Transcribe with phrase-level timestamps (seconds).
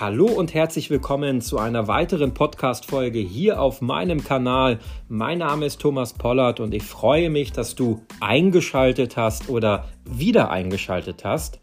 [0.00, 4.78] Hallo und herzlich willkommen zu einer weiteren Podcast-Folge hier auf meinem Kanal.
[5.10, 10.50] Mein Name ist Thomas Pollard und ich freue mich, dass du eingeschaltet hast oder wieder
[10.50, 11.60] eingeschaltet hast.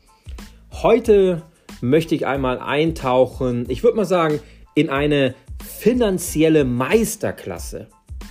[0.72, 1.42] Heute
[1.82, 4.40] möchte ich einmal eintauchen, ich würde mal sagen,
[4.76, 5.34] in eine
[5.66, 7.88] finanzielle Meisterklasse,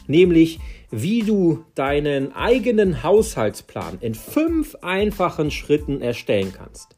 [0.07, 0.61] nämlich
[0.93, 6.97] wie du deinen eigenen Haushaltsplan in fünf einfachen Schritten erstellen kannst.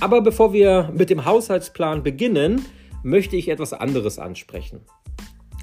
[0.00, 2.64] Aber bevor wir mit dem Haushaltsplan beginnen,
[3.02, 4.80] möchte ich etwas anderes ansprechen.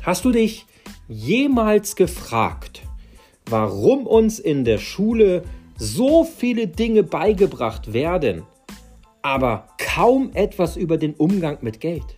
[0.03, 0.67] Hast du dich
[1.07, 2.83] jemals gefragt,
[3.49, 5.41] warum uns in der Schule
[5.75, 8.43] so viele Dinge beigebracht werden,
[9.23, 12.17] aber kaum etwas über den Umgang mit Geld?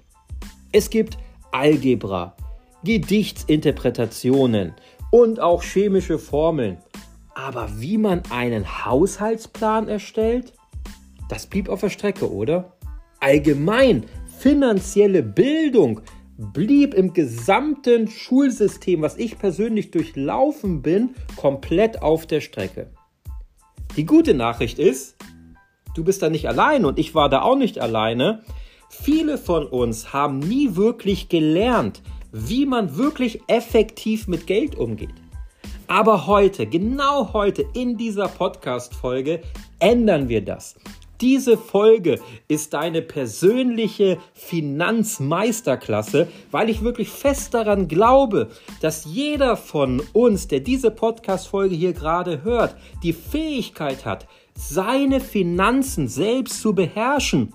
[0.71, 1.17] Es gibt
[1.51, 2.35] Algebra,
[2.83, 4.73] Gedichtsinterpretationen
[5.09, 6.77] und auch chemische Formeln.
[7.33, 10.53] Aber wie man einen Haushaltsplan erstellt?
[11.29, 12.73] Das blieb auf der Strecke, oder?
[13.21, 14.05] Allgemein
[14.39, 16.01] finanzielle Bildung
[16.37, 22.91] blieb im gesamten Schulsystem, was ich persönlich durchlaufen bin, komplett auf der Strecke.
[23.95, 25.17] Die gute Nachricht ist,
[25.95, 28.43] du bist da nicht allein und ich war da auch nicht alleine.
[28.89, 35.09] Viele von uns haben nie wirklich gelernt, wie man wirklich effektiv mit Geld umgeht.
[35.87, 39.41] Aber heute, genau heute in dieser Podcast-Folge
[39.79, 40.75] ändern wir das.
[41.21, 48.47] Diese Folge ist deine persönliche Finanzmeisterklasse, weil ich wirklich fest daran glaube,
[48.79, 56.07] dass jeder von uns, der diese Podcast-Folge hier gerade hört, die Fähigkeit hat, seine Finanzen
[56.07, 57.53] selbst zu beherrschen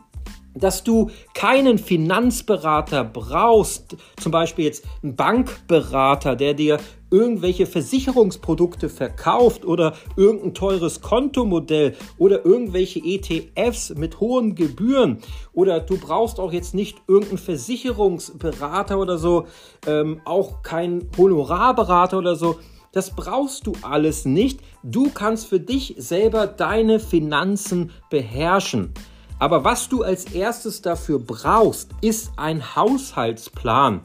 [0.54, 6.78] dass du keinen Finanzberater brauchst, zum Beispiel jetzt einen Bankberater, der dir
[7.10, 15.18] irgendwelche Versicherungsprodukte verkauft oder irgendein teures Kontomodell oder irgendwelche ETFs mit hohen Gebühren
[15.52, 19.46] oder du brauchst auch jetzt nicht irgendeinen Versicherungsberater oder so,
[19.86, 22.58] ähm, auch keinen Honorarberater oder so.
[22.90, 24.60] Das brauchst du alles nicht.
[24.82, 28.92] Du kannst für dich selber deine Finanzen beherrschen.
[29.38, 34.00] Aber was du als erstes dafür brauchst, ist ein Haushaltsplan.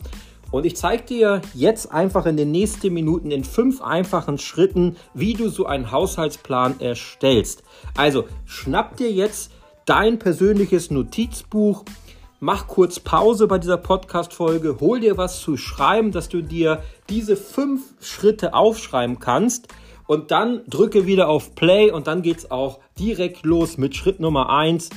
[0.52, 5.34] Und ich zeige dir jetzt einfach in den nächsten Minuten in fünf einfachen Schritten, wie
[5.34, 7.64] du so einen Haushaltsplan erstellst.
[7.96, 9.52] Also schnapp dir jetzt
[9.86, 11.86] dein persönliches Notizbuch,
[12.40, 17.38] mach kurz Pause bei dieser Podcast-Folge, hol dir was zu schreiben, dass du dir diese
[17.38, 19.68] fünf Schritte aufschreiben kannst.
[20.08, 24.20] Und dann drücke wieder auf Play und dann geht es auch direkt los mit Schritt
[24.20, 24.90] Nummer eins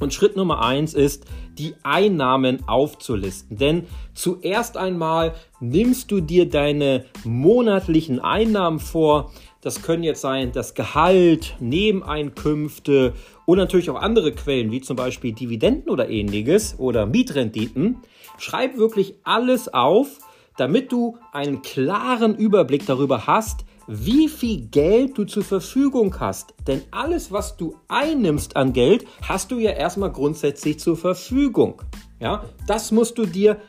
[0.00, 1.26] und Schritt Nummer eins ist,
[1.58, 3.56] die Einnahmen aufzulisten.
[3.56, 9.30] Denn zuerst einmal nimmst du dir deine monatlichen Einnahmen vor.
[9.60, 13.12] Das können jetzt sein das Gehalt, Nebeneinkünfte
[13.44, 17.98] und natürlich auch andere Quellen, wie zum Beispiel Dividenden oder ähnliches oder Mietrenditen.
[18.38, 20.18] Schreib wirklich alles auf,
[20.56, 26.54] damit du einen klaren Überblick darüber hast, wie viel Geld du zur Verfügung hast.
[26.68, 31.82] Denn alles, was du einnimmst an Geld, hast du ja erstmal grundsätzlich zur Verfügung.
[32.20, 33.60] Ja, das musst du dir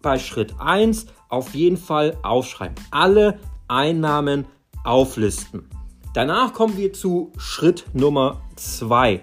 [0.00, 2.76] bei Schritt 1 auf jeden Fall aufschreiben.
[2.90, 4.46] Alle Einnahmen
[4.84, 5.68] auflisten.
[6.14, 9.20] Danach kommen wir zu Schritt Nummer 2.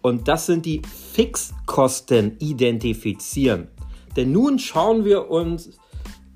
[0.00, 0.80] Und das sind die
[1.12, 3.68] Fixkosten identifizieren.
[4.16, 5.78] Denn nun schauen wir uns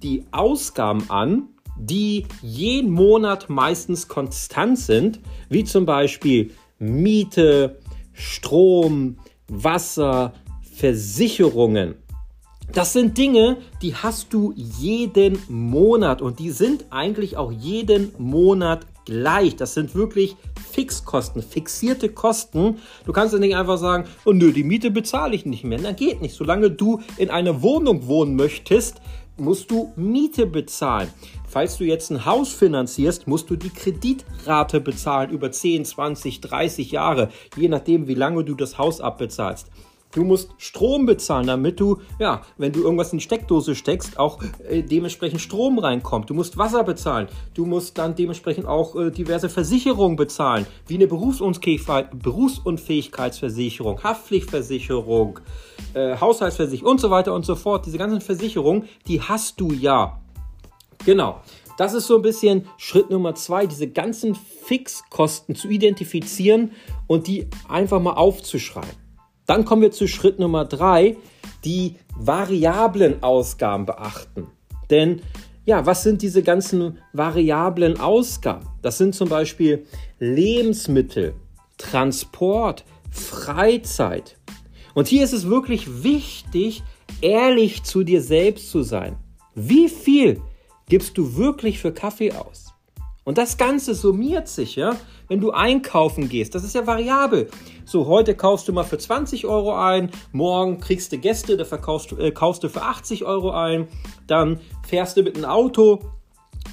[0.03, 1.49] die Ausgaben an,
[1.87, 7.79] die jeden Monat meistens konstant sind, wie zum Beispiel Miete,
[8.13, 9.17] Strom,
[9.49, 10.35] Wasser,
[10.75, 11.95] Versicherungen.
[12.73, 18.87] Das sind Dinge, die hast du jeden Monat und die sind eigentlich auch jeden Monat
[19.07, 19.57] gleich.
[19.57, 20.37] Das sind wirklich
[20.71, 22.79] Fixkosten, fixierte Kosten.
[23.05, 25.81] Du kannst ja nicht einfach sagen, oh nö, die Miete bezahle ich nicht mehr.
[25.83, 26.37] Na, geht nicht.
[26.37, 29.01] Solange du in einer Wohnung wohnen möchtest,
[29.37, 31.09] musst du Miete bezahlen.
[31.51, 36.93] Falls du jetzt ein Haus finanzierst, musst du die Kreditrate bezahlen über 10, 20, 30
[36.93, 39.67] Jahre, je nachdem, wie lange du das Haus abbezahlst.
[40.13, 44.41] Du musst Strom bezahlen, damit du, ja, wenn du irgendwas in die Steckdose steckst, auch
[44.69, 46.31] äh, dementsprechend Strom reinkommt.
[46.31, 47.27] Du musst Wasser bezahlen.
[47.55, 55.41] Du musst dann dementsprechend auch äh, diverse Versicherungen bezahlen, wie eine Berufsunfähigkeitsversicherung, Haftpflichtversicherung,
[55.95, 57.87] äh, Haushaltsversicherung und so weiter und so fort.
[57.87, 60.21] Diese ganzen Versicherungen, die hast du ja.
[61.05, 61.41] Genau.
[61.79, 66.73] Das ist so ein bisschen Schritt Nummer zwei, diese ganzen Fixkosten zu identifizieren
[67.07, 68.91] und die einfach mal aufzuschreiben.
[69.47, 71.17] Dann kommen wir zu Schritt Nummer drei,
[71.65, 74.47] die variablen Ausgaben beachten.
[74.91, 75.23] Denn
[75.65, 78.67] ja, was sind diese ganzen variablen Ausgaben?
[78.83, 79.87] Das sind zum Beispiel
[80.19, 81.35] Lebensmittel,
[81.79, 84.37] Transport, Freizeit.
[84.95, 86.83] Und hier ist es wirklich wichtig,
[87.21, 89.17] ehrlich zu dir selbst zu sein.
[89.55, 90.41] Wie viel
[90.91, 92.75] gibst du wirklich für Kaffee aus?
[93.25, 94.97] Und das Ganze summiert sich, ja,
[95.29, 96.55] wenn du einkaufen gehst.
[96.55, 97.49] Das ist ja variabel.
[97.85, 102.13] So, heute kaufst du mal für 20 Euro ein, morgen kriegst du Gäste, da verkaufst,
[102.19, 103.87] äh, kaufst du für 80 Euro ein,
[104.27, 106.01] dann fährst du mit einem Auto,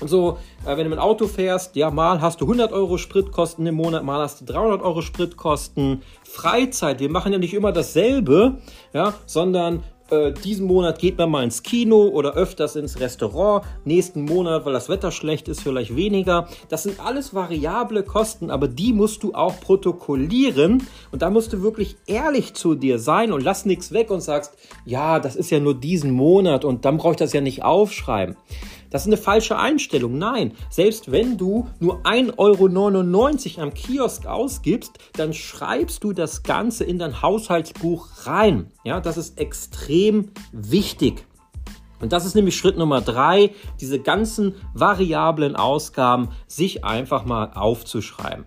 [0.03, 3.65] so, äh, wenn du mit dem Auto fährst, ja, mal hast du 100 Euro Spritkosten
[3.67, 6.01] im Monat, mal hast du 300 Euro Spritkosten.
[6.23, 8.57] Freizeit, wir machen ja nicht immer dasselbe,
[8.93, 14.23] ja, sondern äh, diesen Monat geht man mal ins Kino oder öfters ins Restaurant, nächsten
[14.23, 16.47] Monat, weil das Wetter schlecht ist, vielleicht weniger.
[16.69, 21.61] Das sind alles variable Kosten, aber die musst du auch protokollieren und da musst du
[21.61, 24.53] wirklich ehrlich zu dir sein und lass nichts weg und sagst,
[24.85, 28.35] ja, das ist ja nur diesen Monat und dann brauche ich das ja nicht aufschreiben.
[28.89, 30.17] Das ist eine falsche Einstellung.
[30.17, 36.83] Nein, selbst wenn du nur 1,99 Euro am Kiosk ausgibst, dann schreibst du das Ganze
[36.83, 38.71] in dein Haushaltsbuch rein.
[38.83, 41.25] Ja, das ist extrem wichtig.
[41.99, 43.51] Und das ist nämlich Schritt Nummer drei,
[43.81, 48.45] diese ganzen variablen Ausgaben sich einfach mal aufzuschreiben.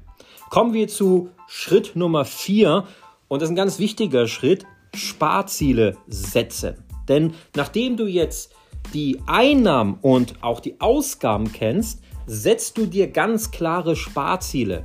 [0.51, 2.85] Kommen wir zu Schritt Nummer vier
[3.29, 6.85] und das ist ein ganz wichtiger Schritt, Sparziele setzen.
[7.09, 8.53] Denn nachdem du jetzt
[8.93, 14.85] die Einnahmen und auch die Ausgaben kennst, setzt du dir ganz klare Sparziele.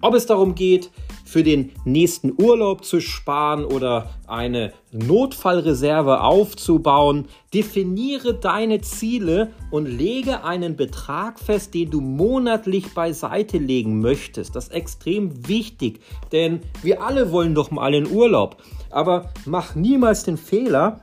[0.00, 0.90] Ob es darum geht,
[1.32, 10.44] für den nächsten Urlaub zu sparen oder eine Notfallreserve aufzubauen, definiere deine Ziele und lege
[10.44, 14.54] einen Betrag fest, den du monatlich beiseite legen möchtest.
[14.54, 16.00] Das ist extrem wichtig,
[16.32, 18.58] denn wir alle wollen doch mal in Urlaub.
[18.90, 21.00] Aber mach niemals den Fehler,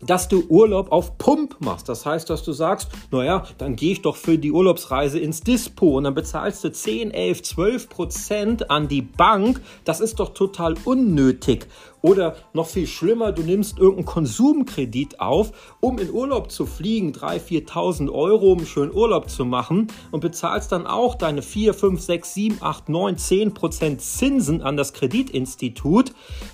[0.00, 1.88] dass du Urlaub auf Pump machst.
[1.88, 5.96] Das heißt, dass du sagst, naja, dann gehe ich doch für die Urlaubsreise ins Dispo
[5.96, 9.60] und dann bezahlst du 10, 11, 12 Prozent an die Bank.
[9.84, 11.66] Das ist doch total unnötig.
[12.02, 17.66] Oder noch viel schlimmer, du nimmst irgendeinen Konsumkredit auf, um in Urlaub zu fliegen, 3.000,
[17.68, 22.34] 4.000 Euro, um schön Urlaub zu machen und bezahlst dann auch deine 4, 5, 6,
[22.34, 26.12] 7, 8, 9, 10 Prozent Zinsen an das Kreditinstitut.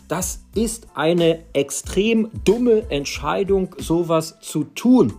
[0.08, 5.12] Das ist eine extrem dumme Entscheidung, sowas zu tun.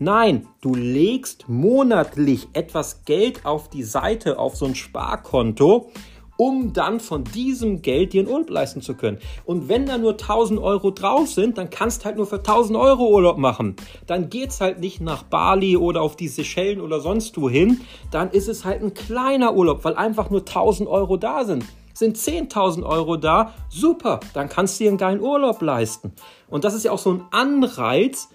[0.00, 5.90] Nein, du legst monatlich etwas Geld auf die Seite, auf so ein Sparkonto
[6.38, 9.18] um dann von diesem Geld dir einen Urlaub leisten zu können.
[9.44, 13.08] Und wenn da nur 1000 Euro drauf sind, dann kannst halt nur für 1000 Euro
[13.10, 13.76] Urlaub machen.
[14.06, 17.80] Dann geht's halt nicht nach Bali oder auf die Seychellen oder sonst wohin.
[18.12, 21.64] Dann ist es halt ein kleiner Urlaub, weil einfach nur 1000 Euro da sind
[21.98, 26.12] sind 10.000 Euro da, super, dann kannst du dir einen geilen Urlaub leisten.
[26.48, 28.28] Und das ist ja auch so ein Anreiz,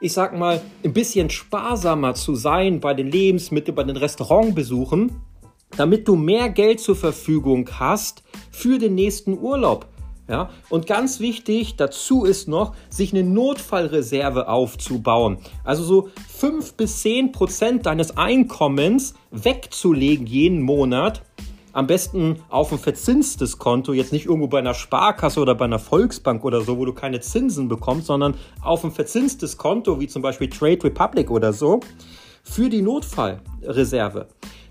[0.00, 5.22] ich sag mal, ein bisschen sparsamer zu sein bei den Lebensmitteln, bei den Restaurantbesuchen,
[5.76, 9.86] damit du mehr Geld zur Verfügung hast für den nächsten Urlaub.
[10.28, 15.38] Ja, und ganz wichtig dazu ist noch, sich eine Notfallreserve aufzubauen.
[15.62, 16.08] Also so
[16.38, 21.22] 5 bis 10 Prozent deines Einkommens wegzulegen jeden Monat.
[21.72, 25.78] Am besten auf ein verzinstes Konto, jetzt nicht irgendwo bei einer Sparkasse oder bei einer
[25.78, 30.22] Volksbank oder so, wo du keine Zinsen bekommst, sondern auf ein verzinstes Konto, wie zum
[30.22, 31.80] Beispiel Trade Republic oder so,
[32.42, 34.26] für die Notfallreserve.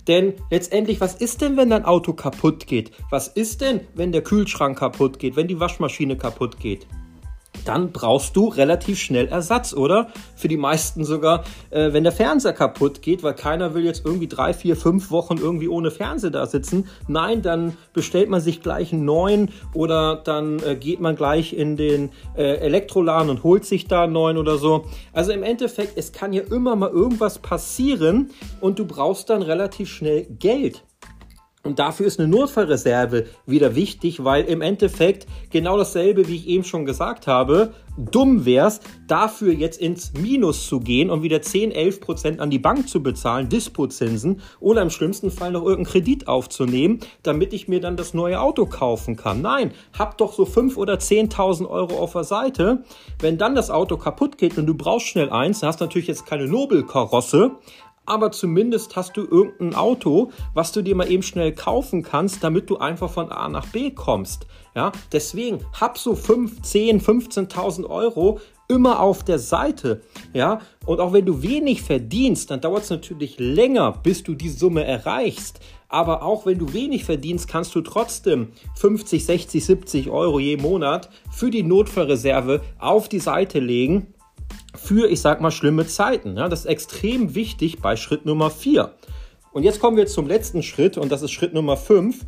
[0.07, 2.91] Denn letztendlich, was ist denn, wenn dein Auto kaputt geht?
[3.09, 6.85] Was ist denn, wenn der Kühlschrank kaputt geht, wenn die Waschmaschine kaputt geht?
[7.67, 10.09] Dann brauchst du relativ schnell Ersatz, oder?
[10.35, 14.27] Für die meisten sogar, äh, wenn der Fernseher kaputt geht, weil keiner will jetzt irgendwie
[14.27, 16.87] drei, vier, fünf Wochen irgendwie ohne Fernseher da sitzen.
[17.07, 21.77] Nein, dann bestellt man sich gleich einen neuen oder dann äh, geht man gleich in
[21.77, 24.85] den äh, Elektroladen und holt sich da einen neuen oder so.
[25.13, 28.29] Also im Endeffekt, es kann ja immer mal irgendwas passieren
[28.61, 30.83] und du brauchst dann relativ schnell Geld.
[31.65, 36.63] Und dafür ist eine Notfallreserve wieder wichtig, weil im Endeffekt genau dasselbe, wie ich eben
[36.63, 42.01] schon gesagt habe, dumm wär's, dafür jetzt ins Minus zu gehen und wieder 10, 11
[42.01, 46.99] Prozent an die Bank zu bezahlen, Dispozinsen oder im schlimmsten Fall noch irgendeinen Kredit aufzunehmen,
[47.23, 49.41] damit ich mir dann das neue Auto kaufen kann.
[49.41, 52.83] Nein, hab doch so 5 oder 10.000 Euro auf der Seite.
[53.19, 56.07] Wenn dann das Auto kaputt geht und du brauchst schnell eins, dann hast du natürlich
[56.07, 57.51] jetzt keine Nobelkarosse,
[58.05, 62.69] aber zumindest hast du irgendein Auto, was du dir mal eben schnell kaufen kannst, damit
[62.69, 64.47] du einfach von A nach B kommst.
[64.75, 70.01] Ja, deswegen hab so 5, 10, 15.000 Euro immer auf der Seite.
[70.33, 74.49] Ja, und auch wenn du wenig verdienst, dann dauert es natürlich länger, bis du die
[74.49, 75.59] Summe erreichst.
[75.87, 81.09] Aber auch wenn du wenig verdienst, kannst du trotzdem 50, 60, 70 Euro je Monat
[81.31, 84.14] für die Notfallreserve auf die Seite legen
[84.75, 86.37] für, ich sag mal, schlimme Zeiten.
[86.37, 88.93] Ja, das ist extrem wichtig bei Schritt Nummer 4.
[89.51, 92.25] Und jetzt kommen wir zum letzten Schritt und das ist Schritt Nummer 5.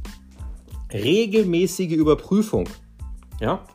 [0.93, 2.69] Regelmäßige Überprüfung.
[3.41, 3.65] Ja?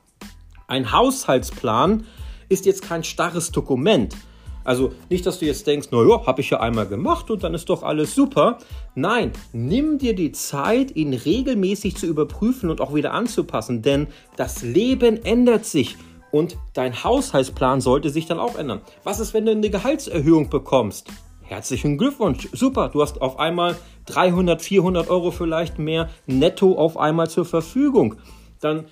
[0.66, 2.06] Ein Haushaltsplan
[2.48, 4.16] ist jetzt kein starres Dokument.
[4.64, 7.68] Also nicht, dass du jetzt denkst, naja, habe ich ja einmal gemacht und dann ist
[7.68, 8.58] doch alles super.
[8.94, 14.62] Nein, nimm dir die Zeit, ihn regelmäßig zu überprüfen und auch wieder anzupassen, denn das
[14.62, 15.96] Leben ändert sich
[16.32, 18.80] und dein Haushaltsplan sollte sich dann auch ändern.
[19.04, 21.08] Was ist, wenn du eine Gehaltserhöhung bekommst?
[21.42, 27.28] Herzlichen Glückwunsch, super, du hast auf einmal 300, 400 Euro vielleicht mehr netto auf einmal
[27.28, 28.16] zur Verfügung.
[28.60, 28.86] Dann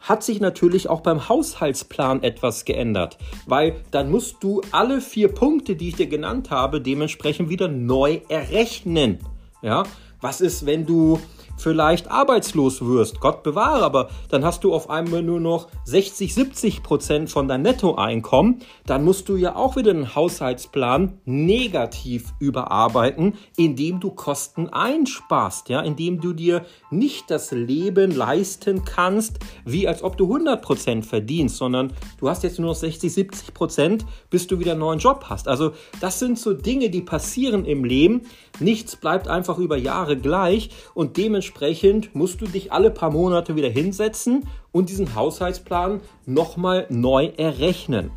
[0.00, 5.76] hat sich natürlich auch beim Haushaltsplan etwas geändert, weil dann musst du alle vier Punkte,
[5.76, 9.20] die ich dir genannt habe, dementsprechend wieder neu errechnen.
[9.62, 9.84] Ja,
[10.22, 11.18] was ist, wenn du
[11.56, 13.20] vielleicht arbeitslos wirst?
[13.20, 17.62] Gott bewahre, aber dann hast du auf einmal nur noch 60, 70 Prozent von deinem
[17.62, 18.60] Nettoeinkommen.
[18.86, 25.80] Dann musst du ja auch wieder den Haushaltsplan negativ überarbeiten, indem du Kosten einsparst, ja,
[25.80, 31.56] indem du dir nicht das Leben leisten kannst, wie als ob du 100 Prozent verdienst,
[31.56, 35.26] sondern du hast jetzt nur noch 60, 70 Prozent, bis du wieder einen neuen Job
[35.28, 35.48] hast.
[35.48, 38.22] Also das sind so Dinge, die passieren im Leben.
[38.60, 43.68] Nichts bleibt einfach über Jahre gleich und dementsprechend musst du dich alle paar Monate wieder
[43.68, 48.10] hinsetzen und diesen Haushaltsplan nochmal neu errechnen.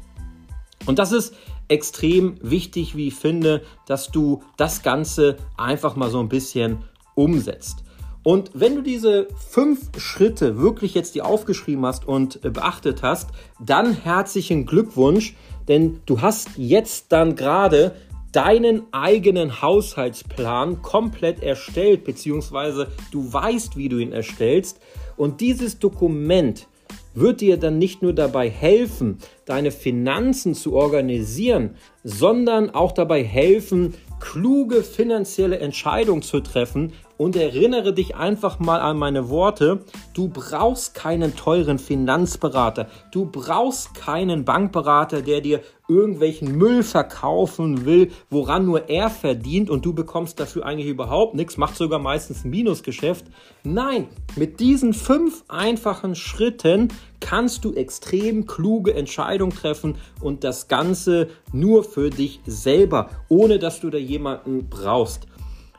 [0.85, 1.33] Und das ist
[1.67, 6.79] extrem wichtig, wie ich finde, dass du das Ganze einfach mal so ein bisschen
[7.15, 7.83] umsetzt.
[8.23, 13.93] Und wenn du diese fünf Schritte wirklich jetzt dir aufgeschrieben hast und beachtet hast, dann
[13.93, 15.35] herzlichen Glückwunsch,
[15.67, 17.95] denn du hast jetzt dann gerade
[18.35, 24.79] deinen eigenen Haushaltsplan komplett erstellt, beziehungsweise du weißt, wie du ihn erstellst.
[25.15, 26.67] Und dieses Dokument
[27.13, 33.93] wird dir dann nicht nur dabei helfen, deine Finanzen zu organisieren, sondern auch dabei helfen,
[34.19, 39.83] kluge finanzielle Entscheidungen zu treffen, und erinnere dich einfach mal an meine Worte.
[40.13, 42.87] Du brauchst keinen teuren Finanzberater.
[43.11, 49.85] Du brauchst keinen Bankberater, der dir irgendwelchen Müll verkaufen will, woran nur er verdient und
[49.85, 53.25] du bekommst dafür eigentlich überhaupt nichts, macht sogar meistens ein Minusgeschäft.
[53.63, 61.29] Nein, mit diesen fünf einfachen Schritten kannst du extrem kluge Entscheidungen treffen und das Ganze
[61.53, 65.27] nur für dich selber, ohne dass du da jemanden brauchst.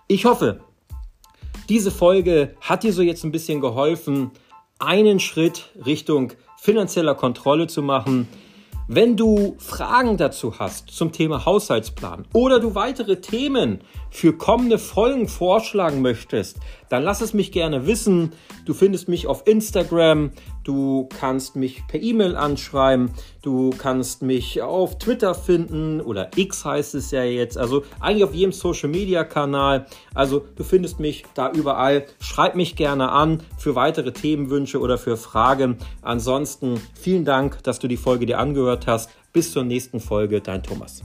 [0.08, 0.60] Ich hoffe,
[1.68, 4.30] diese Folge hat dir so jetzt ein bisschen geholfen,
[4.78, 8.28] einen Schritt Richtung finanzieller Kontrolle zu machen.
[8.88, 13.80] Wenn du Fragen dazu hast zum Thema Haushaltsplan oder du weitere Themen
[14.10, 16.58] für kommende Folgen vorschlagen möchtest,
[16.88, 18.32] dann lass es mich gerne wissen.
[18.64, 20.30] Du findest mich auf Instagram,
[20.64, 23.10] du kannst mich per E-Mail anschreiben,
[23.42, 28.34] du kannst mich auf Twitter finden oder X heißt es ja jetzt, also eigentlich auf
[28.34, 29.86] jedem Social Media Kanal.
[30.14, 32.06] Also du findest mich da überall.
[32.20, 35.78] Schreib mich gerne an für weitere Themenwünsche oder für Fragen.
[36.02, 39.10] Ansonsten vielen Dank, dass du die Folge dir angehört hast.
[39.32, 41.02] Bis zur nächsten Folge, dein Thomas.